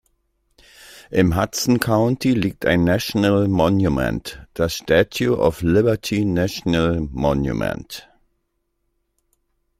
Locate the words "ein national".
2.65-3.47